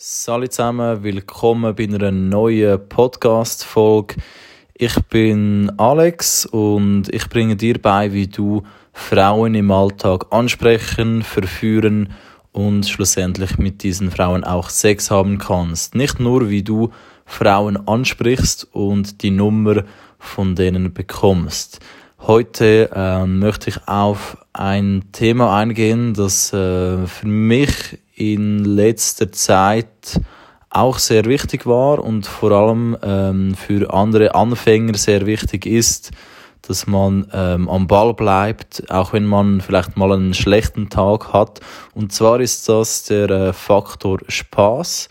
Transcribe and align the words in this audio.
Salut 0.00 0.52
zusammen, 0.52 1.02
willkommen 1.02 1.74
bei 1.74 1.82
einer 1.82 2.12
neuen 2.12 2.88
Podcast-Folge. 2.88 4.14
Ich 4.74 4.94
bin 5.10 5.72
Alex 5.76 6.46
und 6.46 7.12
ich 7.12 7.28
bringe 7.28 7.56
dir 7.56 7.82
bei, 7.82 8.12
wie 8.12 8.28
du 8.28 8.62
Frauen 8.92 9.56
im 9.56 9.72
Alltag 9.72 10.26
ansprechen, 10.30 11.24
verführen 11.24 12.12
und 12.52 12.86
schlussendlich 12.86 13.58
mit 13.58 13.82
diesen 13.82 14.12
Frauen 14.12 14.44
auch 14.44 14.70
Sex 14.70 15.10
haben 15.10 15.38
kannst. 15.38 15.96
Nicht 15.96 16.20
nur, 16.20 16.48
wie 16.48 16.62
du 16.62 16.92
Frauen 17.26 17.88
ansprichst 17.88 18.68
und 18.70 19.24
die 19.24 19.32
Nummer 19.32 19.82
von 20.20 20.54
denen 20.54 20.94
bekommst. 20.94 21.80
Heute 22.20 22.88
äh, 22.94 23.26
möchte 23.26 23.70
ich 23.70 23.88
auf 23.88 24.36
ein 24.52 25.06
Thema 25.10 25.58
eingehen, 25.58 26.14
das 26.14 26.52
äh, 26.52 27.04
für 27.04 27.26
mich 27.26 27.98
in 28.18 28.64
letzter 28.64 29.30
Zeit 29.30 30.20
auch 30.70 30.98
sehr 30.98 31.24
wichtig 31.24 31.66
war 31.66 32.02
und 32.02 32.26
vor 32.26 32.50
allem 32.52 32.96
ähm, 33.02 33.54
für 33.54 33.92
andere 33.92 34.34
Anfänger 34.34 34.94
sehr 34.94 35.24
wichtig 35.24 35.66
ist, 35.66 36.10
dass 36.62 36.86
man 36.86 37.28
ähm, 37.32 37.68
am 37.68 37.86
Ball 37.86 38.12
bleibt, 38.12 38.90
auch 38.90 39.12
wenn 39.12 39.24
man 39.24 39.60
vielleicht 39.60 39.96
mal 39.96 40.12
einen 40.12 40.34
schlechten 40.34 40.90
Tag 40.90 41.32
hat. 41.32 41.60
Und 41.94 42.12
zwar 42.12 42.40
ist 42.40 42.68
das 42.68 43.04
der 43.04 43.30
äh, 43.30 43.52
Faktor 43.52 44.18
Spaß. 44.26 45.08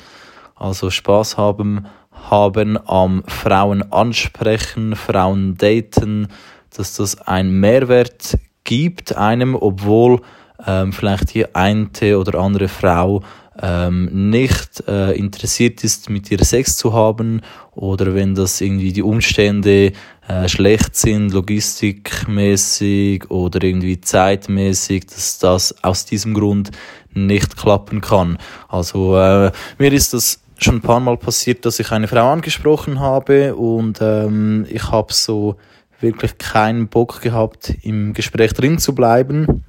Also 0.55 0.89
Spaß 0.89 1.37
haben, 1.37 1.87
haben 2.11 2.77
am 2.87 3.23
Frauen 3.25 3.91
ansprechen, 3.91 4.95
Frauen 4.95 5.55
daten, 5.57 6.27
dass 6.75 6.95
das 6.95 7.19
einen 7.21 7.59
Mehrwert 7.59 8.37
gibt 8.63 9.15
einem, 9.15 9.55
obwohl 9.55 10.21
ähm, 10.65 10.93
vielleicht 10.93 11.33
die 11.33 11.53
eine 11.53 11.89
oder 12.17 12.39
andere 12.39 12.67
Frau 12.67 13.21
ähm, 13.61 14.29
nicht 14.29 14.83
äh, 14.87 15.11
interessiert 15.13 15.83
ist, 15.83 16.09
mit 16.09 16.31
ihr 16.31 16.43
Sex 16.43 16.77
zu 16.77 16.93
haben 16.93 17.41
oder 17.73 18.13
wenn 18.13 18.35
das 18.35 18.61
irgendwie 18.61 18.93
die 18.93 19.01
Umstände 19.01 19.93
äh, 20.27 20.47
schlecht 20.47 20.95
sind, 20.95 21.33
logistikmäßig 21.33 23.29
oder 23.29 23.63
irgendwie 23.63 23.99
zeitmäßig, 23.99 25.07
dass 25.07 25.39
das 25.39 25.83
aus 25.83 26.05
diesem 26.05 26.33
Grund 26.33 26.71
nicht 27.13 27.57
klappen 27.57 28.01
kann. 28.01 28.37
Also 28.67 29.17
äh, 29.17 29.51
mir 29.77 29.91
ist 29.91 30.13
das 30.13 30.41
schon 30.59 30.75
ein 30.75 30.81
paar 30.81 30.99
Mal 30.99 31.17
passiert, 31.17 31.65
dass 31.65 31.79
ich 31.79 31.91
eine 31.91 32.07
Frau 32.07 32.31
angesprochen 32.31 32.99
habe 32.99 33.55
und 33.55 33.99
ähm, 34.01 34.65
ich 34.69 34.91
habe 34.91 35.13
so 35.13 35.55
wirklich 35.99 36.37
keinen 36.37 36.89
Bock 36.89 37.21
gehabt, 37.21 37.73
im 37.81 38.13
Gespräch 38.13 38.53
drin 38.53 38.77
zu 38.77 38.93
bleiben 38.93 39.63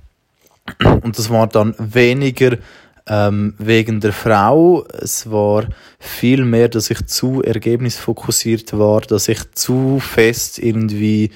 und 1.02 1.19
das 1.19 1.30
war 1.30 1.47
dann 1.47 1.74
weniger 1.78 2.58
ähm, 3.06 3.55
wegen 3.58 4.00
der 4.00 4.12
Frau. 4.12 4.84
Es 5.00 5.30
war 5.30 5.66
viel 5.98 6.44
mehr, 6.44 6.69
dass 6.69 6.91
ich 6.91 7.06
zu 7.06 7.42
ergebnisfokussiert 7.42 8.78
war, 8.78 9.00
dass 9.00 9.28
ich 9.28 9.50
zu 9.52 9.98
fest 10.00 10.58
irgendwie 10.58 11.30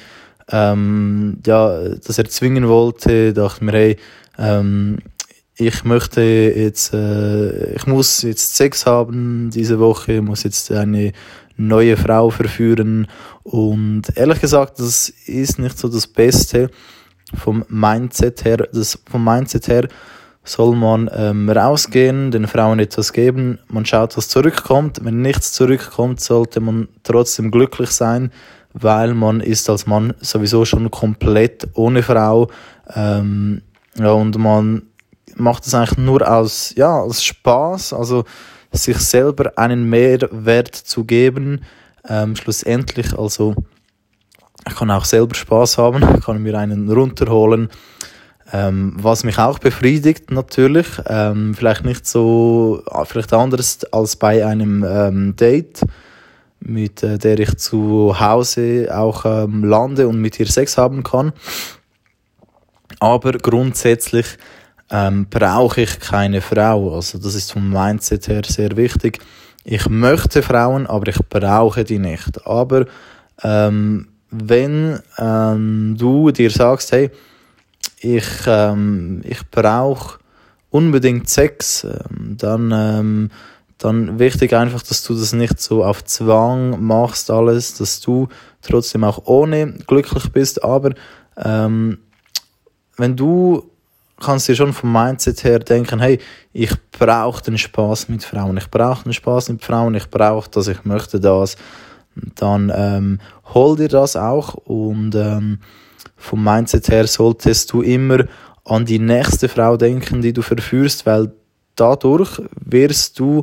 ähm, 0.51 1.39
ja, 1.47 1.89
das 1.89 2.19
erzwingen 2.19 2.69
wollte. 2.69 3.33
Dachte 3.33 3.65
mir, 3.65 3.73
hey, 3.73 3.97
ähm, 4.39 4.99
ich 5.57 5.85
möchte 5.85 6.23
jetzt, 6.23 6.93
äh, 6.93 7.75
ich 7.75 7.87
muss 7.87 8.23
jetzt 8.23 8.57
Sex 8.57 8.87
haben 8.87 9.51
diese 9.51 9.79
Woche, 9.79 10.23
muss 10.23 10.43
jetzt 10.43 10.71
eine 10.73 11.13
neue 11.57 11.97
Frau 11.97 12.31
verführen. 12.31 13.07
Und 13.43 14.03
ehrlich 14.17 14.41
gesagt, 14.41 14.79
das 14.79 15.09
ist 15.27 15.59
nicht 15.59 15.79
so 15.79 15.89
das 15.89 16.07
Beste 16.07 16.71
vom 17.35 17.65
Mindset 17.69 18.45
her, 18.45 18.69
das, 18.73 18.99
vom 19.11 19.25
Mindset 19.25 19.69
her 19.69 19.89
soll 20.45 20.75
man 20.75 21.09
ähm, 21.15 21.49
rausgehen, 21.49 22.31
den 22.31 22.49
Frauen 22.49 22.81
etwas 22.81 23.13
geben, 23.13 23.59
man 23.69 23.87
schaut, 23.87 24.17
was 24.17 24.29
zurückkommt. 24.29 25.05
Wenn 25.05 25.23
nichts 25.23 25.53
zurückkommt, 25.53 26.21
sollte 26.21 26.61
man 26.61 26.89
trotzdem 27.05 27.51
glücklich 27.51 27.91
sein, 27.91 28.33
weil 28.73 29.15
man 29.15 29.41
ist 29.41 29.71
als 29.71 29.87
Mann 29.87 30.15
sowieso 30.21 30.65
schon 30.65 30.91
komplett 30.91 31.69
ohne 31.75 32.03
Frau. 32.03 32.49
Ähm, 32.95 33.63
ja, 33.97 34.11
und 34.11 34.37
man 34.37 34.83
macht 35.37 35.67
es 35.67 35.75
eigentlich 35.75 35.99
nur 35.99 36.29
aus, 36.29 36.75
ja, 36.77 36.99
aus 36.99 37.23
Spaß, 37.23 37.93
also 37.93 38.25
sich 38.73 38.99
selber 38.99 39.53
einen 39.57 39.89
Mehrwert 39.89 40.75
zu 40.75 41.05
geben, 41.05 41.63
ähm, 42.09 42.35
schlussendlich, 42.35 43.17
also 43.17 43.55
ich 44.69 44.77
kann 44.77 44.91
auch 44.91 45.05
selber 45.05 45.35
Spaß 45.35 45.79
haben, 45.79 46.21
kann 46.21 46.43
mir 46.43 46.59
einen 46.59 46.91
runterholen. 46.91 47.69
Ähm, 48.53 48.95
was 48.99 49.25
mich 49.25 49.39
auch 49.39 49.59
befriedigt 49.59 50.31
natürlich, 50.31 50.87
ähm, 51.07 51.55
vielleicht 51.55 51.85
nicht 51.85 52.07
so, 52.07 52.83
ah, 52.91 53.05
vielleicht 53.07 53.33
anders 53.33 53.85
als 53.93 54.17
bei 54.17 54.45
einem 54.45 54.85
ähm, 54.85 55.37
Date, 55.37 55.81
mit 56.61 57.03
äh, 57.03 57.17
der 57.19 57.41
ich 57.41 57.57
zu 57.57 58.21
Hause 58.21 58.89
auch 58.93 59.25
ähm, 59.25 59.65
lande 59.65 60.07
und 60.07 60.21
mit 60.21 60.39
ihr 60.39 60.47
Sex 60.47 60.77
haben 60.77 61.03
kann. 61.03 61.33
Aber 63.01 63.33
grundsätzlich 63.33 64.27
ähm, 64.91 65.27
brauche 65.31 65.81
ich 65.81 65.99
keine 65.99 66.43
Frau. 66.43 66.95
Also 66.95 67.19
das 67.19 67.35
ist 67.35 67.53
vom 67.53 67.71
Mindset 67.71 68.29
her 68.29 68.43
sehr 68.47 68.77
wichtig. 68.77 69.19
Ich 69.65 69.89
möchte 69.89 70.43
Frauen, 70.43 70.87
aber 70.87 71.09
ich 71.09 71.19
brauche 71.31 71.85
die 71.85 71.99
nicht. 71.99 72.47
Aber 72.47 72.85
ähm, 73.43 74.12
wenn 74.33 74.99
ähm, 75.19 75.95
du 75.99 76.31
dir 76.31 76.51
sagst, 76.51 76.91
hey, 76.91 77.11
ich, 78.01 78.27
ähm, 78.47 79.21
ich 79.25 79.49
brauche 79.51 80.19
unbedingt 80.71 81.29
Sex, 81.29 81.85
ähm, 81.85 82.37
dann, 82.39 82.73
ähm, 82.75 83.31
dann 83.79 84.19
wichtig 84.19 84.55
einfach, 84.55 84.83
dass 84.83 85.05
du 85.05 85.15
das 85.15 85.33
nicht 85.35 85.61
so 85.61 85.85
auf 85.85 86.05
Zwang 86.05 86.83
machst, 86.85 87.31
alles, 87.31 87.75
dass 87.75 88.01
du 88.01 88.29
trotzdem 88.63 89.05
auch 89.05 89.27
ohne 89.27 89.75
glücklich 89.87 90.33
bist, 90.33 90.65
aber 90.65 90.95
ähm, 91.37 91.99
wenn 92.97 93.17
du 93.17 93.71
kannst 94.21 94.49
dir 94.49 94.55
schon 94.55 94.73
vom 94.73 94.93
Mindset 94.93 95.45
her 95.45 95.59
denken, 95.59 96.01
hey, 96.01 96.19
ich 96.53 96.73
brauche 96.93 97.43
den 97.43 97.59
Spaß 97.59 98.09
mit 98.09 98.25
Frauen, 98.25 98.57
ich 98.57 98.71
brauche 98.71 99.05
den 99.05 99.13
Spaß 99.13 99.51
mit 99.51 99.65
Frauen, 99.65 99.95
ich 99.95 100.09
brauche 100.09 100.49
das, 100.49 100.69
ich 100.69 100.85
möchte 100.85 101.21
das, 101.21 101.57
dann 102.35 102.73
ähm, 102.75 103.21
hol 103.55 103.77
dir 103.77 103.89
das 103.89 104.17
auch 104.17 104.55
und 104.55 105.15
ähm, 105.15 105.59
vom 106.17 106.45
Mindset 106.45 106.89
her 106.89 107.07
solltest 107.07 107.73
du 107.73 107.83
immer 107.83 108.25
an 108.65 108.85
die 108.85 108.99
nächste 108.99 109.49
Frau 109.49 109.77
denken, 109.77 110.23
die 110.23 110.33
du 110.33 110.43
verführst, 110.43 111.05
weil 111.05 111.33
dadurch 111.75 112.41
wirst 112.55 113.19
du 113.19 113.43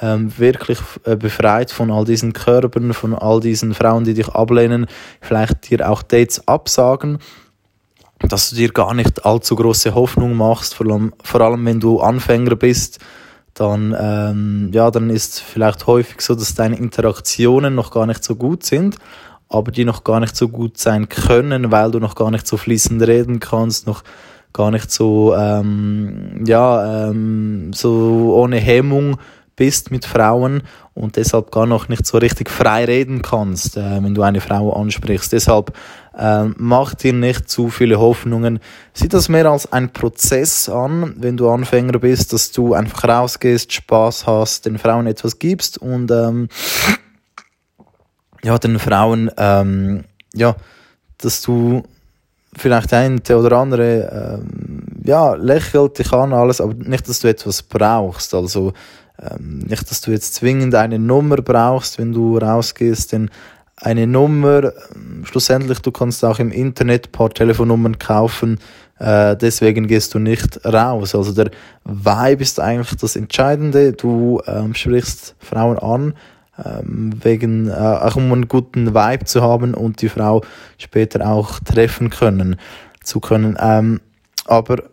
ähm, 0.00 0.32
wirklich 0.38 0.78
äh, 1.04 1.16
befreit 1.16 1.70
von 1.70 1.90
all 1.90 2.04
diesen 2.04 2.32
Körpern, 2.32 2.92
von 2.94 3.14
all 3.14 3.40
diesen 3.40 3.74
Frauen, 3.74 4.04
die 4.04 4.14
dich 4.14 4.28
ablehnen, 4.28 4.86
vielleicht 5.20 5.70
dir 5.70 5.88
auch 5.88 6.02
Dates 6.02 6.46
absagen, 6.48 7.18
dass 8.20 8.50
du 8.50 8.56
dir 8.56 8.70
gar 8.70 8.94
nicht 8.94 9.24
allzu 9.24 9.54
große 9.54 9.94
Hoffnung 9.94 10.34
machst, 10.34 10.74
vor 10.74 10.86
allem, 10.86 11.12
vor 11.22 11.40
allem 11.42 11.64
wenn 11.66 11.80
du 11.80 12.00
Anfänger 12.00 12.56
bist, 12.56 12.98
dann, 13.54 13.94
ähm, 13.98 14.70
ja, 14.72 14.90
dann 14.90 15.10
ist 15.10 15.40
vielleicht 15.40 15.86
häufig 15.86 16.20
so, 16.20 16.34
dass 16.34 16.54
deine 16.54 16.76
Interaktionen 16.76 17.74
noch 17.74 17.92
gar 17.92 18.06
nicht 18.06 18.24
so 18.24 18.34
gut 18.34 18.64
sind, 18.64 18.96
aber 19.48 19.70
die 19.70 19.84
noch 19.84 20.02
gar 20.02 20.20
nicht 20.20 20.36
so 20.36 20.48
gut 20.48 20.76
sein 20.78 21.08
können, 21.08 21.70
weil 21.70 21.92
du 21.92 22.00
noch 22.00 22.16
gar 22.16 22.30
nicht 22.30 22.46
so 22.46 22.56
fließend 22.56 23.00
reden 23.02 23.38
kannst, 23.38 23.86
noch 23.86 24.02
gar 24.52 24.70
nicht 24.70 24.90
so, 24.90 25.34
ähm, 25.36 26.44
ja, 26.46 27.08
ähm, 27.08 27.72
so 27.72 28.34
ohne 28.36 28.56
Hemmung 28.56 29.18
bist 29.56 29.90
mit 29.90 30.04
Frauen 30.04 30.62
und 30.94 31.16
deshalb 31.16 31.50
gar 31.52 31.66
noch 31.66 31.88
nicht 31.88 32.06
so 32.06 32.18
richtig 32.18 32.50
frei 32.50 32.84
reden 32.84 33.22
kannst, 33.22 33.76
äh, 33.76 34.02
wenn 34.02 34.14
du 34.14 34.22
eine 34.22 34.40
Frau 34.40 34.72
ansprichst. 34.72 35.32
Deshalb 35.32 35.72
äh, 36.18 36.44
mach 36.56 36.94
dir 36.94 37.12
nicht 37.12 37.48
zu 37.48 37.70
viele 37.70 37.98
Hoffnungen. 37.98 38.60
Sieh 38.92 39.08
das 39.08 39.28
mehr 39.28 39.46
als 39.46 39.72
ein 39.72 39.92
Prozess 39.92 40.68
an, 40.68 41.14
wenn 41.18 41.36
du 41.36 41.50
Anfänger 41.50 41.98
bist, 41.98 42.32
dass 42.32 42.52
du 42.52 42.74
einfach 42.74 43.08
rausgehst, 43.08 43.72
Spaß 43.72 44.26
hast, 44.26 44.66
den 44.66 44.78
Frauen 44.78 45.06
etwas 45.06 45.38
gibst 45.38 45.78
und 45.78 46.10
ähm, 46.10 46.48
ja, 48.42 48.58
den 48.58 48.78
Frauen, 48.78 49.30
ähm, 49.36 50.04
ja, 50.34 50.56
dass 51.18 51.42
du 51.42 51.82
vielleicht 52.56 52.92
ein 52.92 53.20
oder 53.30 53.56
andere 53.56 54.40
ähm, 54.42 54.84
ja, 55.04 55.34
lächelt 55.34 55.98
dich 55.98 56.12
an 56.12 56.32
alles, 56.32 56.60
aber 56.60 56.74
nicht, 56.74 57.08
dass 57.08 57.20
du 57.20 57.28
etwas 57.28 57.62
brauchst. 57.62 58.34
Also 58.34 58.72
ähm, 59.20 59.58
nicht, 59.58 59.90
dass 59.90 60.00
du 60.00 60.10
jetzt 60.10 60.34
zwingend 60.34 60.74
eine 60.74 60.98
Nummer 60.98 61.36
brauchst, 61.36 61.98
wenn 61.98 62.12
du 62.12 62.38
rausgehst, 62.38 63.12
denn 63.12 63.30
eine 63.84 64.06
Nummer, 64.06 64.72
schlussendlich, 65.24 65.80
du 65.80 65.92
kannst 65.92 66.24
auch 66.24 66.38
im 66.38 66.50
Internet 66.50 67.08
ein 67.08 67.12
paar 67.12 67.30
Telefonnummern 67.30 67.98
kaufen, 67.98 68.58
äh, 68.98 69.36
deswegen 69.36 69.86
gehst 69.86 70.14
du 70.14 70.18
nicht 70.18 70.64
raus. 70.64 71.14
Also 71.14 71.32
der 71.32 71.50
Vibe 71.84 72.42
ist 72.42 72.60
eigentlich 72.60 72.96
das 72.96 73.16
Entscheidende. 73.16 73.92
Du 73.92 74.40
ähm, 74.46 74.74
sprichst 74.74 75.34
Frauen 75.38 75.78
an, 75.78 76.14
ähm, 76.64 77.12
wegen, 77.22 77.68
äh, 77.68 77.72
auch 77.72 78.16
um 78.16 78.32
einen 78.32 78.48
guten 78.48 78.94
Vibe 78.94 79.24
zu 79.24 79.42
haben 79.42 79.74
und 79.74 80.00
die 80.00 80.08
Frau 80.08 80.42
später 80.78 81.28
auch 81.28 81.58
treffen 81.60 82.10
können, 82.10 82.56
zu 83.02 83.20
können. 83.20 83.58
Ähm, 83.60 84.00
aber 84.46 84.84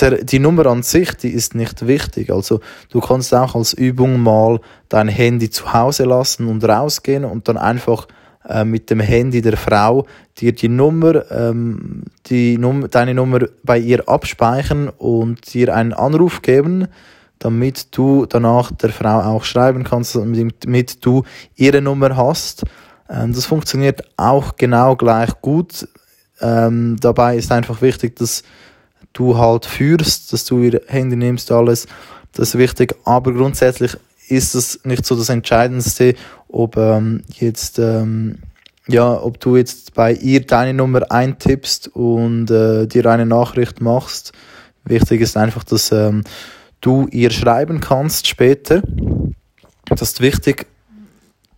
der, 0.00 0.22
die 0.22 0.38
Nummer 0.38 0.66
an 0.66 0.82
sich, 0.82 1.12
die 1.16 1.30
ist 1.30 1.54
nicht 1.54 1.86
wichtig. 1.86 2.30
Also 2.30 2.60
du 2.90 3.00
kannst 3.00 3.34
auch 3.34 3.54
als 3.56 3.72
Übung 3.72 4.20
mal 4.22 4.60
dein 4.88 5.08
Handy 5.08 5.50
zu 5.50 5.72
Hause 5.72 6.04
lassen 6.04 6.46
und 6.46 6.62
rausgehen 6.64 7.24
und 7.24 7.48
dann 7.48 7.56
einfach 7.56 8.06
äh, 8.48 8.64
mit 8.64 8.90
dem 8.90 9.00
Handy 9.00 9.42
der 9.42 9.56
Frau 9.56 10.06
dir 10.38 10.52
die 10.52 10.68
Nummer, 10.68 11.30
ähm, 11.30 12.04
die 12.26 12.58
Nummer, 12.58 12.88
deine 12.88 13.14
Nummer 13.14 13.40
bei 13.64 13.78
ihr 13.78 14.08
abspeichern 14.08 14.88
und 14.88 15.52
dir 15.52 15.74
einen 15.74 15.92
Anruf 15.92 16.42
geben, 16.42 16.88
damit 17.38 17.96
du 17.96 18.26
danach 18.26 18.70
der 18.72 18.90
Frau 18.90 19.20
auch 19.20 19.44
schreiben 19.44 19.84
kannst, 19.84 20.14
damit 20.14 21.04
du 21.04 21.24
ihre 21.56 21.82
Nummer 21.82 22.16
hast. 22.16 22.64
Ähm, 23.08 23.32
das 23.32 23.46
funktioniert 23.46 24.02
auch 24.16 24.56
genau 24.56 24.96
gleich 24.96 25.30
gut. 25.40 25.88
Ähm, 26.40 26.96
dabei 27.00 27.36
ist 27.36 27.50
einfach 27.50 27.82
wichtig, 27.82 28.16
dass 28.16 28.42
du 29.12 29.36
halt 29.36 29.66
führst, 29.66 30.32
dass 30.32 30.44
du 30.44 30.62
ihr 30.62 30.80
Handy 30.86 31.16
nimmst, 31.16 31.50
alles. 31.50 31.86
Das 32.32 32.50
ist 32.50 32.58
wichtig. 32.58 32.94
Aber 33.04 33.32
grundsätzlich 33.32 33.96
ist 34.28 34.54
es 34.54 34.84
nicht 34.84 35.04
so 35.06 35.16
das 35.16 35.28
Entscheidendste, 35.28 36.14
ob 36.48 36.76
ähm, 36.76 37.22
jetzt 37.38 37.78
ähm, 37.78 38.38
ja, 38.88 39.22
ob 39.22 39.38
du 39.38 39.56
jetzt 39.56 39.94
bei 39.94 40.14
ihr 40.14 40.46
deine 40.46 40.72
Nummer 40.72 41.12
eintippst 41.12 41.88
und 41.88 42.50
äh, 42.50 42.86
dir 42.86 43.06
eine 43.06 43.26
Nachricht 43.26 43.82
machst. 43.82 44.32
Wichtig 44.84 45.20
ist 45.20 45.36
einfach, 45.36 45.62
dass 45.62 45.92
ähm, 45.92 46.24
du 46.80 47.06
ihr 47.10 47.30
schreiben 47.30 47.80
kannst 47.80 48.26
später. 48.26 48.82
Das 49.84 50.00
ist 50.00 50.20
wichtig, 50.22 50.66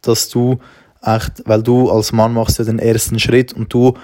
dass 0.03 0.29
du 0.29 0.59
echt, 1.03 1.43
weil 1.47 1.63
du 1.63 1.89
als 1.91 2.13
Mann 2.13 2.35
machst 2.35 2.59
ja 2.59 2.65
den 2.65 2.81
ersten 2.81 3.21
Schritt 3.21 3.53
und 3.53 3.73
du 3.73 3.95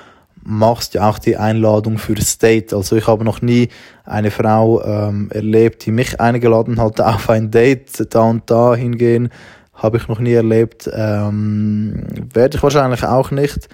machst 0.46 0.94
ja 0.94 1.08
auch 1.08 1.19
die 1.19 1.37
Einladung 1.37 1.98
fürs 1.98 2.38
Date. 2.38 2.72
Also 2.72 2.96
ich 2.96 3.06
habe 3.06 3.25
noch 3.25 3.43
nie 3.43 3.69
eine 4.04 4.31
Frau 4.31 4.82
ähm, 4.82 5.28
erlebt, 5.32 5.84
die 5.84 5.90
mich 5.90 6.20
eingeladen 6.20 6.81
hat 6.81 7.00
auf 7.00 7.28
ein 7.28 7.50
Date, 7.50 8.14
da 8.14 8.22
und 8.22 8.48
da 8.50 8.75
hingehen, 8.75 9.31
habe 9.75 9.96
ich 9.98 10.08
noch 10.08 10.20
nie 10.20 10.32
erlebt. 10.32 10.88
Ähm, 10.93 12.06
werde 12.32 12.56
ich 12.56 12.62
wahrscheinlich 12.62 13.02
auch 13.02 13.31
nicht, 13.32 13.69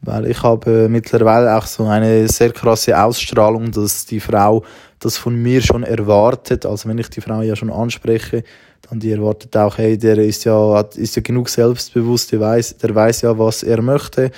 weil 0.00 0.26
ich 0.26 0.42
habe 0.42 0.88
mittlerweile 0.88 1.56
auch 1.56 1.66
so 1.66 1.84
eine 1.86 2.26
sehr 2.28 2.52
krasse 2.52 2.98
Ausstrahlung, 2.98 3.70
dass 3.70 4.06
die 4.06 4.20
Frau 4.20 4.64
das 5.00 5.18
von 5.18 5.36
mir 5.36 5.60
schon 5.60 5.82
erwartet. 5.82 6.64
Also 6.64 6.88
wenn 6.88 6.98
ich 6.98 7.10
die 7.10 7.20
Frau 7.20 7.42
ja 7.42 7.54
schon 7.54 7.70
anspreche, 7.70 8.44
dann 8.88 8.98
die 8.98 9.12
erwartet 9.12 9.56
auch, 9.56 9.76
hey, 9.76 9.98
der 9.98 10.18
ist 10.18 10.44
ja, 10.44 10.80
ist 10.80 11.16
ja 11.16 11.22
genug 11.22 11.50
selbstbewusst, 11.50 12.32
der 12.32 12.40
weiß, 12.40 12.78
der 12.78 12.94
weiß 12.94 13.22
ja, 13.22 13.38
was 13.38 13.62
er 13.62 13.82
möchte 13.82 14.30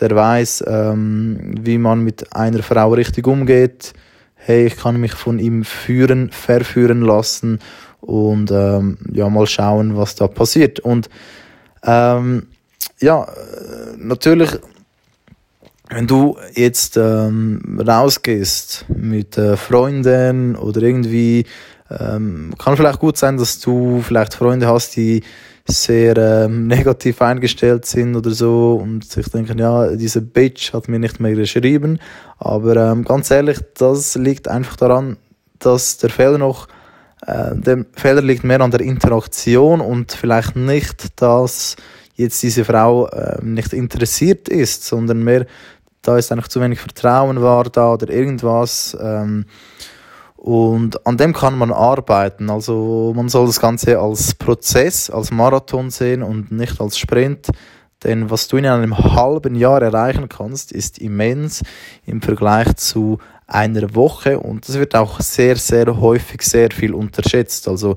der 0.00 0.14
weiß, 0.14 0.64
ähm, 0.66 1.54
wie 1.60 1.78
man 1.78 2.02
mit 2.02 2.34
einer 2.34 2.62
Frau 2.62 2.92
richtig 2.92 3.26
umgeht. 3.26 3.92
Hey, 4.34 4.66
ich 4.66 4.76
kann 4.76 5.00
mich 5.00 5.12
von 5.12 5.38
ihm 5.38 5.64
führen, 5.64 6.30
verführen 6.30 7.02
lassen 7.02 7.58
und 8.00 8.50
ähm, 8.50 8.98
ja 9.12 9.28
mal 9.28 9.46
schauen, 9.46 9.96
was 9.96 10.14
da 10.14 10.26
passiert. 10.28 10.80
Und 10.80 11.10
ähm, 11.84 12.46
ja, 13.00 13.26
natürlich, 13.96 14.50
wenn 15.88 16.06
du 16.06 16.36
jetzt 16.54 16.96
ähm, 16.96 17.80
rausgehst 17.86 18.86
mit 18.88 19.36
äh, 19.36 19.56
Freunden 19.56 20.56
oder 20.56 20.82
irgendwie, 20.82 21.44
ähm, 21.90 22.54
kann 22.58 22.76
vielleicht 22.76 23.00
gut 23.00 23.16
sein, 23.16 23.36
dass 23.36 23.58
du 23.60 24.00
vielleicht 24.02 24.34
Freunde 24.34 24.68
hast, 24.68 24.96
die 24.96 25.22
sehr 25.70 26.16
ähm, 26.16 26.66
negativ 26.68 27.22
eingestellt 27.22 27.86
sind 27.86 28.16
oder 28.16 28.30
so 28.30 28.74
und 28.82 29.04
sich 29.04 29.28
denken, 29.28 29.58
ja, 29.58 29.94
diese 29.94 30.20
Bitch 30.20 30.72
hat 30.72 30.88
mir 30.88 30.98
nicht 30.98 31.20
mehr 31.20 31.34
geschrieben. 31.34 31.98
Aber 32.38 32.76
ähm, 32.76 33.04
ganz 33.04 33.30
ehrlich, 33.30 33.58
das 33.74 34.14
liegt 34.16 34.48
einfach 34.48 34.76
daran, 34.76 35.16
dass 35.58 35.98
der 35.98 36.10
Fehler 36.10 36.38
noch, 36.38 36.68
äh, 37.26 37.54
der 37.54 37.84
Fehler 37.96 38.22
liegt 38.22 38.44
mehr 38.44 38.60
an 38.60 38.70
der 38.70 38.80
Interaktion 38.80 39.80
und 39.80 40.12
vielleicht 40.12 40.56
nicht, 40.56 41.20
dass 41.20 41.76
jetzt 42.14 42.42
diese 42.42 42.64
Frau 42.64 43.06
äh, 43.08 43.42
nicht 43.42 43.72
interessiert 43.72 44.48
ist, 44.48 44.84
sondern 44.84 45.22
mehr, 45.22 45.46
da 46.02 46.16
ist 46.16 46.32
einfach 46.32 46.48
zu 46.48 46.60
wenig 46.60 46.80
Vertrauen 46.80 47.42
war 47.42 47.64
da 47.64 47.92
oder 47.92 48.08
irgendwas. 48.08 48.96
Ähm, 49.00 49.44
und 50.40 51.06
an 51.06 51.18
dem 51.18 51.34
kann 51.34 51.58
man 51.58 51.70
arbeiten. 51.70 52.48
Also 52.48 53.12
man 53.14 53.28
soll 53.28 53.44
das 53.44 53.60
Ganze 53.60 53.98
als 53.98 54.34
Prozess, 54.34 55.10
als 55.10 55.30
Marathon 55.30 55.90
sehen 55.90 56.22
und 56.22 56.50
nicht 56.50 56.80
als 56.80 56.96
Sprint. 56.98 57.48
Denn 58.04 58.30
was 58.30 58.48
du 58.48 58.56
in 58.56 58.64
einem 58.64 58.96
halben 58.96 59.54
Jahr 59.54 59.82
erreichen 59.82 60.30
kannst, 60.30 60.72
ist 60.72 60.98
immens 60.98 61.62
im 62.06 62.22
Vergleich 62.22 62.74
zu 62.76 63.18
einer 63.46 63.94
Woche. 63.94 64.40
Und 64.40 64.66
das 64.66 64.78
wird 64.78 64.96
auch 64.96 65.20
sehr, 65.20 65.56
sehr 65.56 66.00
häufig 66.00 66.40
sehr 66.40 66.70
viel 66.70 66.94
unterschätzt. 66.94 67.68
Also 67.68 67.96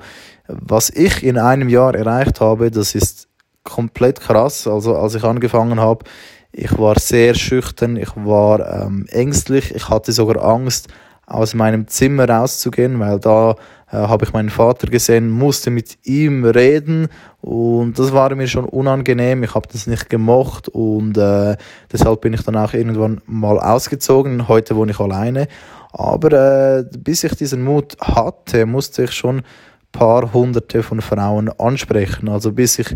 was 0.49 0.89
ich 0.89 1.23
in 1.23 1.37
einem 1.37 1.69
Jahr 1.69 1.95
erreicht 1.95 2.41
habe, 2.41 2.71
das 2.71 2.93
ist 2.93 3.29
komplett 3.63 4.19
krass. 4.19 4.67
Also 4.67 4.97
als 4.97 5.15
ich 5.15 5.23
angefangen 5.23 5.79
habe, 5.79 6.03
ich 6.51 6.77
war 6.77 6.99
sehr 6.99 7.35
schüchtern, 7.35 7.95
ich 7.95 8.13
war 8.17 8.83
ähm, 8.83 9.05
ängstlich, 9.07 9.73
ich 9.73 9.87
hatte 9.87 10.11
sogar 10.11 10.43
Angst, 10.43 10.89
aus 11.25 11.53
meinem 11.53 11.87
Zimmer 11.87 12.27
rauszugehen, 12.27 12.99
weil 12.99 13.19
da 13.19 13.55
äh, 13.91 13.95
habe 13.95 14.25
ich 14.25 14.33
meinen 14.33 14.49
Vater 14.49 14.87
gesehen, 14.87 15.29
musste 15.29 15.69
mit 15.69 15.97
ihm 16.03 16.43
reden 16.43 17.07
und 17.41 17.97
das 17.97 18.11
war 18.11 18.33
mir 18.35 18.47
schon 18.47 18.65
unangenehm. 18.65 19.43
Ich 19.43 19.55
habe 19.55 19.67
das 19.71 19.87
nicht 19.87 20.09
gemocht 20.09 20.67
und 20.69 21.17
äh, 21.17 21.55
deshalb 21.91 22.21
bin 22.21 22.33
ich 22.33 22.43
dann 22.43 22.57
auch 22.57 22.73
irgendwann 22.73 23.21
mal 23.25 23.59
ausgezogen. 23.59 24.47
Heute 24.47 24.75
wohne 24.75 24.91
ich 24.91 24.99
alleine. 24.99 25.47
Aber 25.91 26.31
äh, 26.79 26.85
bis 26.97 27.23
ich 27.23 27.35
diesen 27.35 27.63
Mut 27.63 27.95
hatte, 28.01 28.65
musste 28.65 29.03
ich 29.03 29.11
schon 29.11 29.43
paar 29.91 30.33
hunderte 30.33 30.83
von 30.83 31.01
Frauen 31.01 31.49
ansprechen. 31.59 32.27
Also 32.27 32.51
bis 32.51 32.79
ich 32.79 32.95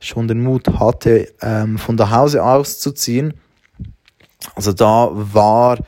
schon 0.00 0.26
den 0.26 0.42
Mut 0.42 0.66
hatte, 0.80 1.28
ähm, 1.42 1.78
von 1.78 1.96
zu 1.96 2.10
Hause 2.10 2.42
auszuziehen. 2.42 3.34
Also 4.56 4.72
da 4.72 5.10
war 5.12 5.78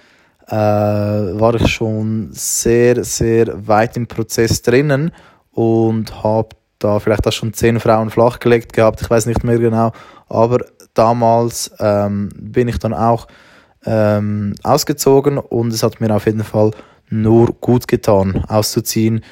äh, 0.52 0.54
war 0.54 1.54
ich 1.54 1.66
schon 1.68 2.28
sehr, 2.32 3.04
sehr 3.04 3.66
weit 3.66 3.96
im 3.96 4.06
Prozess 4.06 4.60
drinnen 4.60 5.10
und 5.50 6.22
habe 6.22 6.50
da 6.78 6.98
vielleicht 6.98 7.26
auch 7.26 7.32
schon 7.32 7.54
zehn 7.54 7.80
Frauen 7.80 8.10
flachgelegt 8.10 8.74
gehabt, 8.74 9.00
ich 9.00 9.08
weiß 9.08 9.24
nicht 9.24 9.44
mehr 9.44 9.58
genau, 9.58 9.92
aber 10.28 10.58
damals 10.92 11.70
ähm, 11.78 12.28
bin 12.36 12.68
ich 12.68 12.78
dann 12.78 12.92
auch 12.92 13.28
ähm, 13.86 14.54
ausgezogen 14.62 15.38
und 15.38 15.72
es 15.72 15.82
hat 15.82 16.02
mir 16.02 16.14
auf 16.14 16.26
jeden 16.26 16.44
Fall 16.44 16.72
nur 17.08 17.54
gut 17.54 17.88
getan, 17.88 18.44
auszuziehen, 18.46 19.24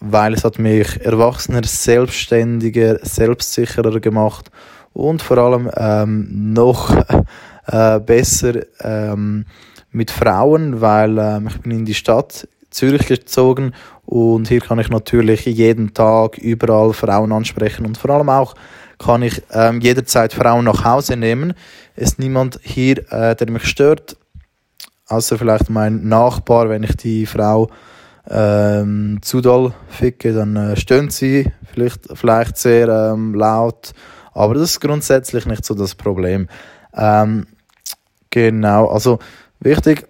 weil 0.00 0.34
es 0.34 0.42
hat 0.42 0.58
mich 0.58 1.00
erwachsener, 1.00 1.62
selbstständiger, 1.62 2.98
selbstsicherer 3.02 4.00
gemacht 4.00 4.50
und 4.92 5.22
vor 5.22 5.38
allem 5.38 5.70
ähm, 5.76 6.52
noch 6.52 6.96
äh, 7.66 8.00
besser 8.00 8.54
ähm, 8.80 9.44
mit 9.90 10.10
Frauen, 10.10 10.80
weil 10.80 11.18
ähm, 11.18 11.48
ich 11.48 11.60
bin 11.60 11.72
in 11.72 11.84
die 11.84 11.94
Stadt 11.94 12.48
Zürich 12.70 13.06
gezogen 13.06 13.72
und 14.04 14.48
hier 14.48 14.60
kann 14.60 14.78
ich 14.78 14.90
natürlich 14.90 15.46
jeden 15.46 15.94
Tag 15.94 16.38
überall 16.38 16.92
Frauen 16.92 17.32
ansprechen 17.32 17.86
und 17.86 17.96
vor 17.96 18.10
allem 18.10 18.28
auch 18.28 18.54
kann 18.98 19.22
ich 19.22 19.42
ähm, 19.52 19.80
jederzeit 19.80 20.32
Frauen 20.32 20.64
nach 20.64 20.84
Hause 20.84 21.16
nehmen. 21.16 21.54
Es 21.94 22.10
ist 22.10 22.18
niemand 22.18 22.58
hier, 22.62 23.10
äh, 23.12 23.34
der 23.36 23.50
mich 23.50 23.64
stört, 23.64 24.16
außer 25.06 25.38
vielleicht 25.38 25.70
mein 25.70 26.08
Nachbar, 26.08 26.68
wenn 26.68 26.82
ich 26.82 26.96
die 26.96 27.24
Frau 27.26 27.70
ähm, 28.28 29.18
zu 29.22 29.40
doll 29.40 29.72
ficke, 29.88 30.34
dann 30.34 30.56
äh, 30.56 30.76
stöhnt 30.76 31.12
sie 31.12 31.50
vielleicht, 31.72 32.08
vielleicht 32.14 32.58
sehr 32.58 32.88
ähm, 32.88 33.34
laut, 33.34 33.92
aber 34.32 34.54
das 34.54 34.64
ist 34.64 34.80
grundsätzlich 34.80 35.46
nicht 35.46 35.64
so 35.64 35.74
das 35.74 35.94
Problem. 35.94 36.48
Ähm, 36.94 37.46
genau, 38.30 38.88
also 38.88 39.18
Wichtig 39.60 40.08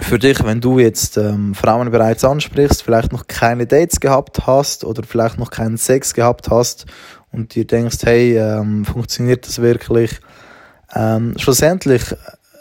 für 0.00 0.18
dich, 0.18 0.44
wenn 0.44 0.60
du 0.60 0.78
jetzt 0.78 1.16
ähm, 1.18 1.54
Frauen 1.54 1.90
bereits 1.90 2.24
ansprichst, 2.24 2.82
vielleicht 2.82 3.12
noch 3.12 3.26
keine 3.26 3.66
Dates 3.66 4.00
gehabt 4.00 4.46
hast 4.46 4.84
oder 4.84 5.02
vielleicht 5.02 5.38
noch 5.38 5.50
keinen 5.50 5.76
Sex 5.76 6.14
gehabt 6.14 6.50
hast 6.50 6.86
und 7.30 7.54
dir 7.54 7.66
denkst, 7.66 7.98
hey, 8.02 8.36
ähm, 8.36 8.84
funktioniert 8.84 9.46
das 9.46 9.60
wirklich? 9.60 10.20
Ähm, 10.94 11.34
schlussendlich, 11.38 12.02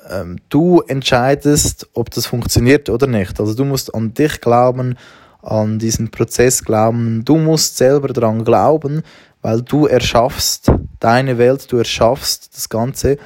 ähm, 0.09 0.37
du 0.49 0.81
entscheidest, 0.81 1.89
ob 1.93 2.11
das 2.11 2.25
funktioniert 2.25 2.89
oder 2.89 3.07
nicht. 3.07 3.39
Also 3.39 3.55
du 3.55 3.65
musst 3.65 3.93
an 3.95 4.13
dich 4.13 4.41
glauben, 4.41 4.97
an 5.41 5.79
diesen 5.79 6.11
Prozess 6.11 6.63
glauben. 6.63 7.25
Du 7.25 7.37
musst 7.37 7.77
selber 7.77 8.09
daran 8.09 8.43
glauben, 8.43 9.01
weil 9.41 9.61
du 9.61 9.87
erschaffst 9.87 10.71
deine 10.99 11.37
Welt, 11.37 11.71
du 11.71 11.77
erschaffst 11.77 12.55
das 12.55 12.69
Ganze 12.69 13.17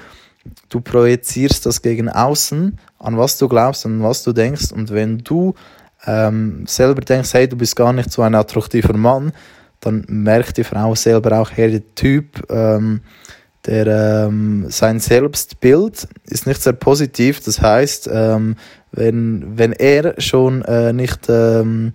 du 0.70 0.82
projizierst 0.82 1.66
das 1.66 1.82
gegen 1.82 2.10
außen, 2.10 2.78
an 3.00 3.18
was 3.18 3.38
du 3.38 3.48
glaubst, 3.48 3.86
an 3.86 4.04
was 4.04 4.24
du 4.24 4.34
denkst. 4.34 4.72
Und 4.72 4.92
wenn 4.92 5.20
du 5.20 5.54
ähm, 6.06 6.66
selber 6.68 7.02
denkst, 7.02 7.34
hey, 7.34 7.48
du 7.48 7.56
bist 7.56 7.76
gar 7.76 7.94
nicht 7.94 8.12
so 8.12 8.22
ein 8.22 8.36
attraktiver 8.36 8.96
Mann, 8.96 9.32
dann 9.80 10.06
merkt 10.08 10.58
die 10.58 10.64
Frau 10.64 10.96
selber 10.96 11.40
auch, 11.40 11.52
hey, 11.52 11.72
der 11.72 11.96
Typ, 11.96 12.44
ähm, 12.50 13.02
der, 13.66 14.28
ähm, 14.28 14.66
sein 14.70 15.00
Selbstbild 15.00 16.08
ist 16.26 16.48
nicht 16.48 16.62
sehr 16.62 16.74
positiv. 16.74 17.44
Das 17.44 17.62
heißt, 17.62 18.10
ähm, 18.12 18.56
wenn, 18.92 19.58
wenn 19.58 19.74
er 19.74 20.20
schon 20.20 20.64
äh, 20.64 20.94
nicht 20.94 21.28
ähm, 21.30 21.94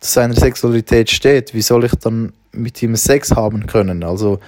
zu 0.00 0.12
seiner 0.12 0.34
Sexualität 0.34 1.10
steht, 1.10 1.54
wie 1.54 1.62
soll 1.62 1.84
ich 1.84 1.94
dann 1.94 2.32
mit 2.50 2.82
ihm 2.82 2.96
Sex 2.96 3.30
haben 3.30 3.66
können? 3.66 4.02
Also, 4.02 4.40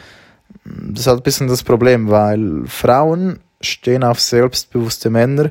das 0.65 1.01
ist 1.01 1.07
halt 1.07 1.21
ein 1.21 1.23
bisschen 1.23 1.49
das 1.49 1.63
Problem, 1.63 2.09
weil 2.09 2.65
Frauen 2.67 3.41
stehen 3.61 4.05
auf 4.05 4.21
selbstbewusste 4.21 5.11
Männer, 5.11 5.51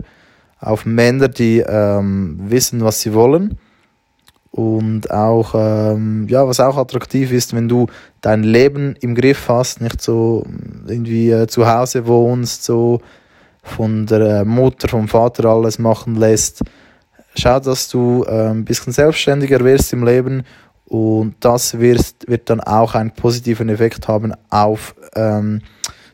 auf 0.59 0.85
Männer, 0.85 1.27
die 1.27 1.59
ähm, 1.59 2.39
wissen, 2.39 2.83
was 2.83 3.01
sie 3.01 3.13
wollen. 3.13 3.57
Und 4.51 5.09
auch, 5.09 5.55
ähm, 5.55 6.27
ja, 6.29 6.47
was 6.47 6.59
auch 6.59 6.77
attraktiv 6.77 7.31
ist, 7.31 7.55
wenn 7.55 7.67
du 7.67 7.87
dein 8.21 8.43
Leben 8.43 8.95
im 9.01 9.15
Griff 9.15 9.49
hast, 9.49 9.81
nicht 9.81 9.99
so 9.99 10.45
irgendwie 10.87 11.31
äh, 11.31 11.47
zu 11.47 11.67
Hause 11.67 12.05
wohnst, 12.05 12.63
so 12.63 13.01
von 13.63 14.05
der 14.05 14.41
äh, 14.41 14.45
Mutter, 14.45 14.87
vom 14.89 15.07
Vater 15.07 15.45
alles 15.45 15.79
machen 15.79 16.15
lässt. 16.15 16.61
Schau, 17.35 17.59
dass 17.59 17.89
du 17.89 18.25
äh, 18.27 18.49
ein 18.49 18.63
bisschen 18.63 18.93
selbstständiger 18.93 19.59
wirst 19.61 19.91
im 19.91 20.05
Leben 20.05 20.43
und 20.85 21.35
das 21.39 21.79
wirst, 21.79 22.27
wird 22.27 22.49
dann 22.49 22.59
auch 22.59 22.95
einen 22.95 23.11
positiven 23.11 23.69
Effekt 23.69 24.07
haben 24.07 24.33
auf 24.49 24.95
ähm, 25.15 25.61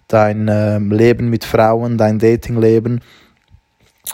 dein 0.08 0.48
ähm, 0.48 0.92
Leben 0.92 1.30
mit 1.30 1.46
Frauen, 1.46 1.98
dein 1.98 2.20
Datingleben. 2.20 3.02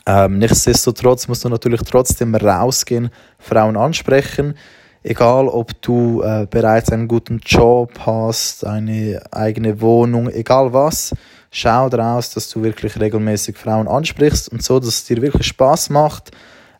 Ähm, 0.06 0.40
nichtsdestotrotz 0.40 1.28
musst 1.28 1.46
du 1.46 1.50
natürlich 1.50 1.82
trotzdem 1.82 2.36
rausgehen, 2.36 3.10
Frauen 3.40 3.78
ansprechen, 3.78 4.56
egal 5.04 5.48
ob 5.48 5.82
du 5.82 6.22
äh, 6.22 6.48
bereits 6.50 6.92
einen 6.92 7.08
guten 7.08 7.40
Job 7.40 7.92
hast, 8.06 8.66
eine 8.66 9.22
eigene 9.32 9.80
Wohnung, 9.82 10.30
egal 10.30 10.74
was. 10.74 11.14
Schau 11.52 11.88
daraus, 11.90 12.32
dass 12.32 12.50
du 12.50 12.64
wirklich 12.64 13.00
regelmäßig 13.00 13.56
Frauen 13.56 13.88
ansprichst 13.88 14.50
und 14.50 14.62
so, 14.62 14.80
dass 14.80 14.90
es 14.90 15.06
dir 15.06 15.22
wirklich 15.22 15.48
Spaß 15.48 15.90
macht, 15.90 16.32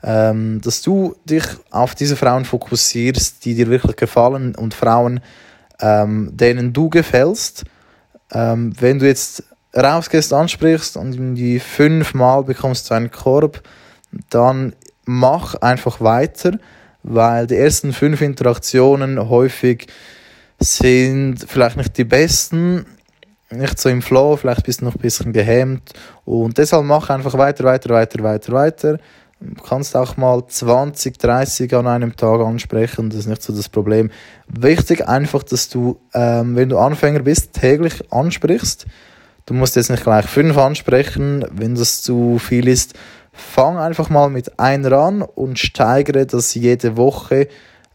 ähm, 0.06 0.62
dass 0.62 0.84
du 0.84 1.16
dich 1.26 1.44
auf 1.72 1.96
diese 1.96 2.16
Frauen 2.16 2.46
fokussierst, 2.46 3.44
die 3.44 3.56
dir 3.56 3.68
wirklich 3.68 3.96
gefallen 3.96 4.54
und 4.54 4.76
Frauen, 4.76 5.20
ähm, 5.82 6.30
denen 6.32 6.74
du 6.74 6.90
gefällst. 6.90 7.66
Ähm, 8.32 8.74
wenn 8.80 9.00
du 9.00 9.08
jetzt 9.08 9.44
rausgehst, 9.76 10.32
ansprichst 10.32 10.96
und 10.96 11.16
irgendwie 11.16 11.60
fünfmal 11.60 12.44
bekommst 12.44 12.90
du 12.90 12.94
einen 12.94 13.10
Korb, 13.10 13.64
dann 14.30 14.74
mach 15.06 15.56
einfach 15.56 16.00
weiter, 16.02 16.52
weil 17.02 17.48
die 17.48 17.58
ersten 17.58 17.92
fünf 17.92 18.22
Interaktionen 18.22 19.28
häufig 19.28 19.88
sind 20.60 21.46
vielleicht 21.48 21.78
nicht 21.78 21.98
die 21.98 22.04
besten, 22.04 22.86
nicht 23.50 23.80
so 23.80 23.90
im 23.90 24.04
Flow, 24.04 24.38
vielleicht 24.38 24.66
bist 24.66 24.82
du 24.82 24.86
noch 24.86 24.96
ein 24.96 25.02
bisschen 25.02 25.34
gehemmt. 25.34 25.94
Und 26.26 26.58
deshalb 26.60 26.86
mach 26.86 27.10
einfach 27.10 27.38
weiter, 27.38 27.64
weiter, 27.64 27.90
weiter, 27.90 28.24
weiter, 28.24 28.54
weiter 28.54 29.00
kannst 29.68 29.96
auch 29.96 30.18
mal 30.18 30.46
20, 30.46 31.18
30 31.18 31.74
an 31.76 31.88
einem 31.88 32.16
Tag 32.16 32.42
ansprechen, 32.42 33.10
das 33.10 33.20
ist 33.20 33.28
nicht 33.28 33.42
so 33.42 33.54
das 33.54 33.70
Problem. 33.70 34.12
Wichtig 34.48 35.08
einfach, 35.08 35.44
dass 35.44 35.70
du, 35.70 36.00
ähm, 36.14 36.56
wenn 36.56 36.70
du 36.70 36.78
Anfänger 36.78 37.20
bist, 37.20 37.54
täglich 37.54 38.12
ansprichst. 38.12 38.86
Du 39.46 39.54
musst 39.54 39.76
jetzt 39.76 39.90
nicht 39.92 40.04
gleich 40.04 40.26
fünf 40.26 40.58
ansprechen, 40.58 41.46
wenn 41.52 41.76
das 41.76 42.02
zu 42.02 42.40
viel 42.40 42.68
ist. 42.68 42.94
Fang 43.32 43.78
einfach 43.78 44.10
mal 44.10 44.30
mit 44.30 44.60
einer 44.60 44.94
an 44.94 45.22
und 45.22 45.60
steigere 45.60 46.26
das 46.26 46.56
jede 46.56 46.98
Woche 46.98 47.48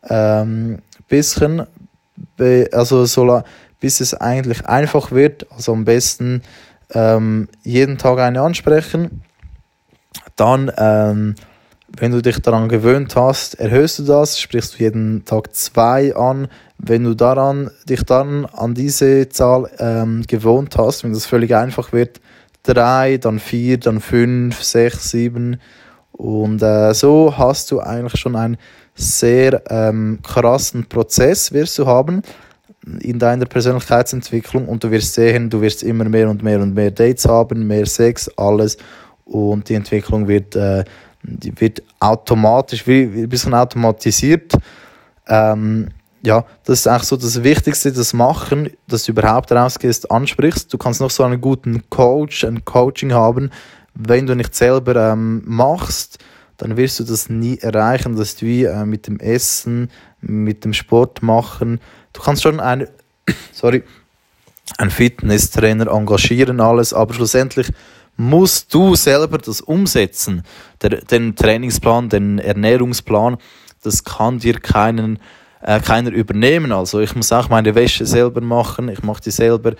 ähm, 0.08 0.78
bisschen, 1.08 1.66
also 2.72 3.04
so, 3.06 3.42
bis 3.80 4.00
es 4.00 4.14
eigentlich 4.14 4.66
einfach 4.66 5.10
wird. 5.10 5.46
Also 5.50 5.72
am 5.72 5.84
besten 5.84 6.42
ähm, 6.92 7.48
jeden 7.62 7.98
Tag 7.98 8.18
eine 8.18 8.42
ansprechen 8.42 9.22
dann, 10.36 10.70
ähm, 10.76 11.34
wenn 11.98 12.12
du 12.12 12.22
dich 12.22 12.40
daran 12.40 12.68
gewöhnt 12.68 13.16
hast, 13.16 13.58
erhöhst 13.58 13.98
du 13.98 14.04
das, 14.04 14.38
sprichst 14.38 14.74
du 14.74 14.84
jeden 14.84 15.24
Tag 15.24 15.54
zwei 15.54 16.14
an. 16.14 16.48
Wenn 16.78 17.04
du 17.04 17.14
daran, 17.14 17.70
dich 17.88 18.04
dann 18.04 18.46
an 18.46 18.74
diese 18.74 19.28
Zahl 19.28 19.68
ähm, 19.78 20.22
gewohnt 20.26 20.76
hast, 20.78 21.04
wenn 21.04 21.12
das 21.12 21.26
völlig 21.26 21.54
einfach 21.54 21.92
wird, 21.92 22.20
drei, 22.62 23.16
dann 23.16 23.38
vier, 23.38 23.78
dann 23.78 24.00
fünf, 24.00 24.62
sechs, 24.62 25.10
sieben. 25.10 25.60
Und 26.12 26.62
äh, 26.62 26.94
so 26.94 27.36
hast 27.36 27.70
du 27.70 27.80
eigentlich 27.80 28.20
schon 28.20 28.36
einen 28.36 28.56
sehr 28.94 29.62
ähm, 29.70 30.20
krassen 30.22 30.86
Prozess, 30.86 31.52
wirst 31.52 31.78
du 31.78 31.86
haben 31.86 32.22
in 33.00 33.18
deiner 33.18 33.46
Persönlichkeitsentwicklung 33.46 34.66
und 34.66 34.82
du 34.82 34.90
wirst 34.90 35.14
sehen, 35.14 35.50
du 35.50 35.60
wirst 35.60 35.82
immer 35.82 36.04
mehr 36.04 36.28
und 36.28 36.42
mehr 36.42 36.60
und 36.60 36.74
mehr 36.74 36.90
Dates 36.90 37.26
haben, 37.26 37.66
mehr 37.66 37.86
Sex, 37.86 38.28
alles 38.36 38.78
und 39.30 39.68
die 39.68 39.74
Entwicklung 39.74 40.26
wird, 40.28 40.56
äh, 40.56 40.84
wird 41.22 41.82
automatisch, 42.00 42.86
wie, 42.86 43.02
ein 43.02 43.28
bisschen 43.28 43.54
automatisiert. 43.54 44.52
Ähm, 45.28 45.88
ja, 46.22 46.44
das 46.64 46.80
ist 46.80 46.86
eigentlich 46.86 47.04
so 47.04 47.16
das 47.16 47.42
Wichtigste, 47.42 47.92
das 47.92 48.12
Machen, 48.12 48.70
dass 48.88 49.04
du 49.04 49.12
überhaupt 49.12 49.52
rausgehst, 49.52 50.10
ansprichst. 50.10 50.72
Du 50.72 50.78
kannst 50.78 51.00
noch 51.00 51.10
so 51.10 51.22
einen 51.22 51.40
guten 51.40 51.88
Coach, 51.88 52.44
ein 52.44 52.64
Coaching 52.64 53.12
haben. 53.12 53.50
Wenn 53.94 54.26
du 54.26 54.34
nicht 54.34 54.54
selber 54.54 55.12
ähm, 55.12 55.42
machst, 55.46 56.18
dann 56.56 56.76
wirst 56.76 57.00
du 57.00 57.04
das 57.04 57.30
nie 57.30 57.58
erreichen. 57.58 58.16
Das 58.16 58.30
ist 58.30 58.42
wie 58.42 58.64
äh, 58.64 58.84
mit 58.84 59.06
dem 59.06 59.18
Essen, 59.18 59.90
mit 60.20 60.64
dem 60.64 60.74
Sport 60.74 61.22
machen. 61.22 61.80
Du 62.12 62.20
kannst 62.20 62.42
schon 62.42 62.60
ein, 62.60 62.86
sorry, 63.52 63.84
einen 64.76 64.90
Fitnesstrainer 64.90 65.90
engagieren, 65.90 66.60
alles, 66.60 66.92
aber 66.92 67.14
schlussendlich 67.14 67.70
musst 68.20 68.74
du 68.74 68.94
selber 68.94 69.38
das 69.38 69.62
umsetzen. 69.62 70.42
Der, 70.82 70.90
den 70.90 71.34
Trainingsplan, 71.34 72.10
den 72.10 72.38
Ernährungsplan, 72.38 73.38
das 73.82 74.04
kann 74.04 74.38
dir 74.38 74.60
keinen, 74.60 75.18
äh, 75.62 75.80
keiner 75.80 76.10
übernehmen. 76.10 76.70
Also 76.70 77.00
ich 77.00 77.16
muss 77.16 77.32
auch 77.32 77.48
meine 77.48 77.74
Wäsche 77.74 78.04
selber 78.04 78.42
machen, 78.42 78.90
ich 78.90 79.02
mache 79.02 79.22
die 79.22 79.30
selber. 79.30 79.72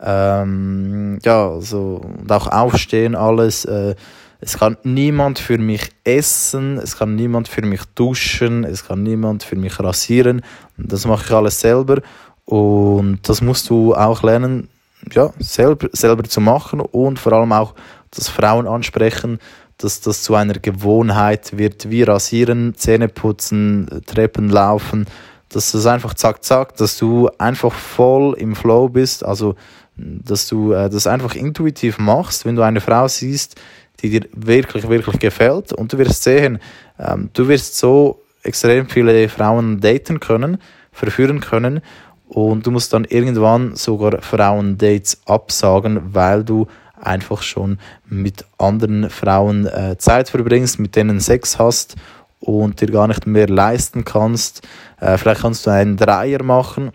Ähm, 0.00 1.18
ja, 1.24 1.50
also, 1.50 2.00
und 2.20 2.30
auch 2.30 2.46
aufstehen, 2.46 3.16
alles. 3.16 3.64
Äh, 3.64 3.96
es 4.40 4.56
kann 4.56 4.76
niemand 4.84 5.40
für 5.40 5.58
mich 5.58 5.90
essen, 6.04 6.78
es 6.78 6.96
kann 6.96 7.16
niemand 7.16 7.48
für 7.48 7.62
mich 7.62 7.80
duschen, 7.96 8.62
es 8.62 8.86
kann 8.86 9.02
niemand 9.02 9.42
für 9.42 9.56
mich 9.56 9.80
rasieren. 9.80 10.42
Das 10.76 11.04
mache 11.04 11.24
ich 11.26 11.32
alles 11.32 11.58
selber. 11.58 12.00
Und 12.44 13.28
das 13.28 13.42
musst 13.42 13.68
du 13.68 13.96
auch 13.96 14.22
lernen, 14.22 14.68
ja, 15.12 15.32
selber, 15.38 15.88
selber 15.92 16.24
zu 16.24 16.40
machen 16.40 16.80
und 16.80 17.18
vor 17.18 17.32
allem 17.32 17.52
auch 17.52 17.74
das 18.10 18.28
Frauen 18.28 18.66
ansprechen, 18.66 19.38
dass 19.78 20.00
das 20.00 20.22
zu 20.22 20.34
einer 20.34 20.54
Gewohnheit 20.54 21.56
wird, 21.56 21.88
wie 21.90 22.02
rasieren, 22.02 22.74
Zähne 22.74 23.08
putzen, 23.08 24.02
Treppen 24.06 24.48
laufen, 24.48 25.06
dass 25.48 25.72
das 25.72 25.86
einfach 25.86 26.14
zack, 26.14 26.44
zack, 26.44 26.76
dass 26.76 26.98
du 26.98 27.28
einfach 27.38 27.72
voll 27.72 28.34
im 28.38 28.56
Flow 28.56 28.88
bist, 28.88 29.24
also 29.24 29.54
dass 29.96 30.48
du 30.48 30.72
äh, 30.72 30.90
das 30.90 31.06
einfach 31.06 31.34
intuitiv 31.34 31.98
machst, 31.98 32.44
wenn 32.44 32.56
du 32.56 32.62
eine 32.62 32.80
Frau 32.80 33.08
siehst, 33.08 33.56
die 34.00 34.10
dir 34.10 34.28
wirklich, 34.32 34.88
wirklich 34.88 35.18
gefällt 35.18 35.72
und 35.72 35.92
du 35.92 35.98
wirst 35.98 36.22
sehen, 36.22 36.60
ähm, 36.98 37.30
du 37.32 37.48
wirst 37.48 37.76
so 37.78 38.22
extrem 38.42 38.88
viele 38.88 39.28
Frauen 39.28 39.80
daten 39.80 40.20
können, 40.20 40.58
verführen 40.92 41.40
können 41.40 41.80
und 42.28 42.66
du 42.66 42.70
musst 42.70 42.92
dann 42.92 43.04
irgendwann 43.04 43.74
sogar 43.74 44.20
Frauendates 44.20 45.22
absagen, 45.26 46.14
weil 46.14 46.44
du 46.44 46.66
einfach 47.00 47.42
schon 47.42 47.78
mit 48.06 48.44
anderen 48.58 49.08
Frauen 49.08 49.66
äh, 49.66 49.96
Zeit 49.98 50.28
verbringst, 50.28 50.78
mit 50.78 50.96
denen 50.96 51.20
Sex 51.20 51.58
hast 51.58 51.96
und 52.40 52.80
dir 52.80 52.88
gar 52.88 53.08
nicht 53.08 53.26
mehr 53.26 53.48
leisten 53.48 54.04
kannst. 54.04 54.66
Äh, 55.00 55.16
vielleicht 55.16 55.42
kannst 55.42 55.66
du 55.66 55.70
einen 55.70 55.96
Dreier 55.96 56.42
machen, 56.42 56.90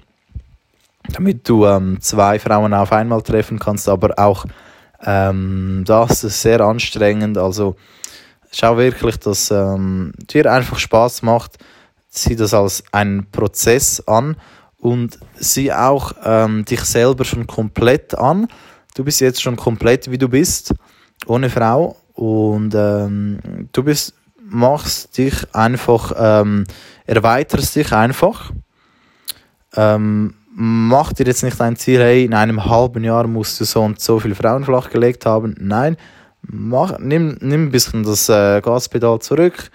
damit 1.10 1.48
du 1.50 1.66
ähm, 1.66 2.00
zwei 2.00 2.40
Frauen 2.40 2.74
auf 2.74 2.92
einmal 2.92 3.22
treffen 3.22 3.60
kannst, 3.60 3.90
aber 3.90 4.20
auch 4.20 4.46
ähm, 5.06 5.84
das 5.86 6.24
ist 6.24 6.42
sehr 6.42 6.62
anstrengend. 6.62 7.38
Also 7.38 7.76
schau 8.52 8.78
wirklich, 8.78 9.18
dass 9.18 9.52
ähm, 9.52 10.14
dir 10.18 10.52
einfach 10.52 10.80
Spaß 10.80 11.24
macht. 11.24 11.58
Sieh 12.10 12.36
das 12.36 12.54
als 12.54 12.84
einen 12.92 13.30
Prozess 13.32 14.02
an 14.08 14.38
und 14.84 15.18
sieh 15.40 15.72
auch 15.72 16.12
ähm, 16.26 16.66
dich 16.66 16.82
selber 16.82 17.24
schon 17.24 17.48
komplett 17.48 18.16
an. 18.16 18.50
Du 18.96 19.06
bist 19.06 19.22
jetzt 19.22 19.42
schon 19.42 19.56
komplett 19.56 20.12
wie 20.12 20.18
du 20.18 20.28
bist, 20.28 20.76
ohne 21.26 21.50
Frau 21.50 21.96
und 22.14 22.76
ähm, 22.76 23.40
du 23.72 23.84
bist, 23.84 24.14
machst 24.42 25.18
dich 25.18 25.34
einfach, 25.56 26.12
ähm, 26.18 26.66
erweiterst 27.06 27.78
dich 27.78 27.94
einfach. 27.94 28.52
Ähm, 29.74 30.34
mach 30.54 31.14
dir 31.14 31.28
jetzt 31.28 31.44
nicht 31.44 31.62
ein 31.62 31.78
Ziel, 31.78 32.02
hey, 32.02 32.26
in 32.26 32.34
einem 32.34 32.66
halben 32.66 33.06
Jahr 33.06 33.26
musst 33.26 33.62
du 33.62 33.64
so 33.64 33.82
und 33.84 34.02
so 34.02 34.20
viele 34.20 34.36
Frauen 34.36 34.66
flachgelegt 34.66 35.26
haben. 35.26 35.56
Nein, 35.62 35.96
mach, 36.42 37.00
nimm, 37.00 37.38
nimm 37.40 37.68
ein 37.68 37.72
bisschen 37.72 38.04
das 38.04 38.28
äh, 38.28 38.60
Gaspedal 38.60 39.20
zurück, 39.20 39.72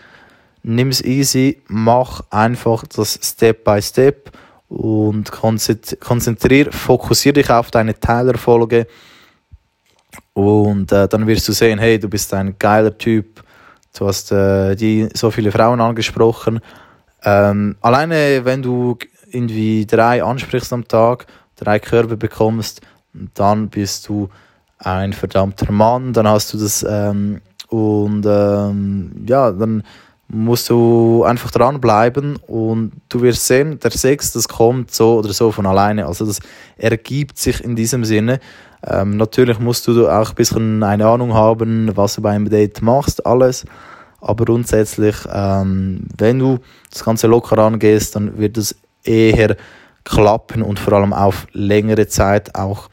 nimm 0.63 0.91
es 0.91 1.03
easy, 1.03 1.63
mach 1.67 2.25
einfach 2.29 2.85
das 2.87 3.19
Step 3.23 3.65
by 3.65 3.81
Step 3.81 4.31
und 4.69 5.31
konzentrier, 5.33 6.73
fokussier 6.73 7.33
dich 7.33 7.51
auf 7.51 7.71
deine 7.71 7.99
Teilerfolge. 7.99 8.87
Und 10.35 10.93
äh, 10.93 11.09
dann 11.09 11.27
wirst 11.27 11.49
du 11.49 11.53
sehen, 11.53 11.79
hey, 11.79 11.99
du 11.99 12.09
bist 12.09 12.33
ein 12.35 12.57
geiler 12.59 12.97
Typ, 12.97 13.43
Du 13.99 14.07
hast 14.07 14.31
äh, 14.31 14.77
die 14.77 15.09
so 15.15 15.31
viele 15.31 15.51
Frauen 15.51 15.81
angesprochen. 15.81 16.61
Ähm, 17.25 17.77
alleine 17.81 18.45
wenn 18.45 18.63
du 18.63 18.97
irgendwie 19.31 19.87
drei 19.87 20.23
ansprichst 20.23 20.73
am 20.73 20.87
Tag, 20.87 21.27
drei 21.57 21.81
Körbe 21.81 22.17
bekommst, 22.17 22.81
dann 23.35 23.69
bist 23.69 24.09
du 24.09 24.29
ein 24.79 25.13
verdammter 25.13 25.73
Mann, 25.73 26.13
dann 26.13 26.29
hast 26.29 26.55
du 26.55 26.59
das 26.59 26.87
ähm, 26.89 27.41
und 27.69 28.25
ähm, 28.25 29.25
ja, 29.27 29.51
dann 29.51 29.83
musst 30.29 30.69
du 30.69 31.25
einfach 31.25 31.51
dranbleiben 31.51 32.37
und 32.47 32.93
du 33.09 33.23
wirst 33.23 33.47
sehen, 33.47 33.79
der 33.81 33.91
Sex, 33.91 34.33
das 34.33 34.47
kommt 34.47 34.93
so 34.93 35.19
oder 35.19 35.33
so 35.33 35.51
von 35.51 35.65
alleine. 35.65 36.07
Also 36.07 36.27
das 36.27 36.41
ergibt 36.77 37.39
sich 37.39 37.65
in 37.65 37.77
diesem 37.77 38.05
Sinne. 38.05 38.39
Ähm, 38.87 39.17
natürlich 39.17 39.59
musst 39.59 39.87
du 39.89 40.09
auch 40.09 40.31
ein 40.31 40.35
bisschen 40.35 40.83
eine 40.83 41.07
Ahnung 41.07 41.33
haben, 41.33 41.97
was 41.97 42.17
du 42.17 42.23
beim 42.23 42.49
Date 42.49 42.83
machst, 42.83 43.25
alles. 43.25 43.65
Aber 44.21 44.45
grundsätzlich, 44.45 45.17
ähm, 45.33 46.07
wenn 46.19 46.39
du 46.39 46.59
das 46.91 47.05
Ganze 47.05 47.27
locker 47.27 47.59
angehst, 47.59 48.15
dann 48.15 48.39
wird 48.39 48.59
es 48.59 48.77
eher 49.05 49.57
klappen 50.05 50.63
und 50.63 50.79
vor 50.79 50.95
allem 50.95 51.13
auf 51.13 51.47
längere 51.53 52.07
Zeit 52.07 52.55
auch 52.55 52.89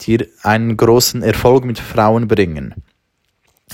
dir 0.00 0.26
einen 0.42 0.76
großen 0.76 1.22
Erfolg 1.22 1.64
mit 1.64 1.78
Frauen 1.78 2.28
bringen 2.28 2.74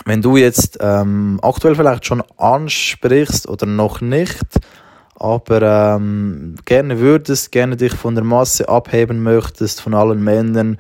wenn 0.04 0.22
du 0.22 0.36
jetzt 0.36 0.78
ähm, 0.80 1.38
aktuell 1.42 1.74
vielleicht 1.74 2.06
schon 2.06 2.22
ansprichst 2.36 3.48
oder 3.48 3.66
noch 3.66 4.00
nicht, 4.00 4.44
aber 5.16 5.96
ähm, 5.96 6.56
gerne 6.64 6.98
würdest, 6.98 7.52
gerne 7.52 7.76
dich 7.76 7.94
von 7.94 8.14
der 8.14 8.24
Masse 8.24 8.68
abheben 8.68 9.22
möchtest, 9.22 9.80
von 9.80 9.94
allen 9.94 10.22
Männern, 10.22 10.78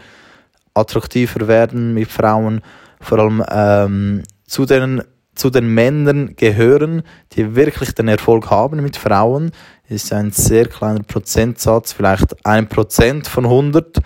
attraktiver 0.74 1.46
werden 1.46 1.94
mit 1.94 2.10
Frauen, 2.10 2.60
vor 3.00 3.18
allem 3.20 3.44
ähm, 3.48 4.22
zu, 4.46 4.66
den, 4.66 5.02
zu 5.34 5.50
den 5.50 5.72
Männern 5.72 6.34
gehören, 6.36 7.02
die 7.32 7.54
wirklich 7.54 7.94
den 7.94 8.08
Erfolg 8.08 8.50
haben 8.50 8.82
mit 8.82 8.96
Frauen, 8.96 9.52
ist 9.88 10.12
ein 10.12 10.32
sehr 10.32 10.66
kleiner 10.66 11.02
Prozentsatz, 11.02 11.92
vielleicht 11.92 12.44
ein 12.44 12.68
Prozent 12.68 13.28
von 13.28 13.44
100. 13.44 13.98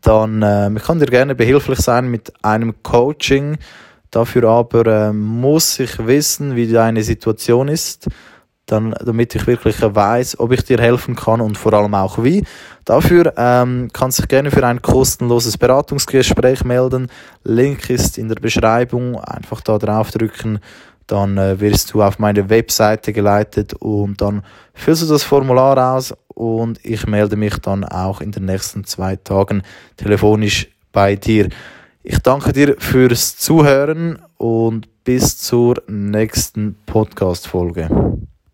Dann 0.00 0.42
äh, 0.42 0.70
ich 0.74 0.82
kann 0.82 0.98
dir 0.98 1.06
gerne 1.06 1.34
behilflich 1.34 1.80
sein 1.80 2.08
mit 2.08 2.32
einem 2.42 2.82
Coaching, 2.82 3.58
Dafür 4.16 4.48
aber 4.48 4.86
äh, 4.86 5.12
muss 5.12 5.78
ich 5.78 5.98
wissen, 6.06 6.56
wie 6.56 6.72
deine 6.72 7.02
Situation 7.02 7.68
ist, 7.68 8.08
dann, 8.64 8.94
damit 9.04 9.34
ich 9.34 9.46
wirklich 9.46 9.76
weiß, 9.82 10.40
ob 10.40 10.52
ich 10.52 10.64
dir 10.64 10.78
helfen 10.78 11.14
kann 11.14 11.42
und 11.42 11.58
vor 11.58 11.74
allem 11.74 11.92
auch 11.92 12.24
wie. 12.24 12.42
Dafür 12.86 13.34
ähm, 13.36 13.90
kannst 13.92 14.16
du 14.16 14.22
dich 14.22 14.30
gerne 14.30 14.50
für 14.50 14.66
ein 14.66 14.80
kostenloses 14.80 15.58
Beratungsgespräch 15.58 16.64
melden. 16.64 17.08
Link 17.44 17.90
ist 17.90 18.16
in 18.16 18.30
der 18.30 18.36
Beschreibung. 18.36 19.20
Einfach 19.20 19.60
da 19.60 19.76
draufdrücken, 19.76 20.60
dann 21.06 21.36
äh, 21.36 21.60
wirst 21.60 21.92
du 21.92 22.02
auf 22.02 22.18
meine 22.18 22.48
Webseite 22.48 23.12
geleitet 23.12 23.74
und 23.74 24.22
dann 24.22 24.44
füllst 24.72 25.02
du 25.02 25.08
das 25.08 25.24
Formular 25.24 25.94
aus 25.94 26.14
und 26.28 26.82
ich 26.82 27.06
melde 27.06 27.36
mich 27.36 27.58
dann 27.58 27.84
auch 27.84 28.22
in 28.22 28.32
den 28.32 28.46
nächsten 28.46 28.84
zwei 28.84 29.16
Tagen 29.16 29.62
telefonisch 29.98 30.68
bei 30.90 31.16
dir. 31.16 31.50
Ich 32.08 32.20
danke 32.20 32.52
dir 32.52 32.76
fürs 32.78 33.36
Zuhören 33.36 34.20
und 34.36 34.86
bis 35.02 35.38
zur 35.38 35.82
nächsten 35.88 36.76
Podcast-Folge. 36.86 37.88